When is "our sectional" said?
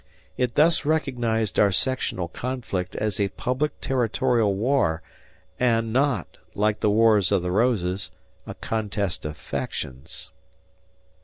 1.59-2.27